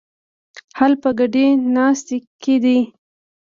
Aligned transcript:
حل 0.77 0.93
په 1.03 1.09
ګډې 1.19 1.45
ناستې 1.75 2.17
کې 2.41 2.55
دی. 2.63 2.79